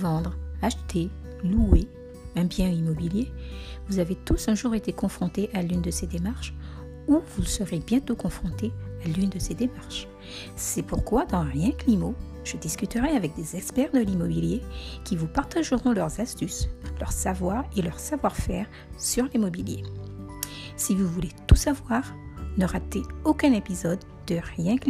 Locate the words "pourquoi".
10.82-11.24